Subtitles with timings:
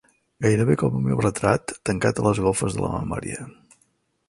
[0.45, 3.49] Gairebé com el meu retrat, tancat a les golfes de la memòria.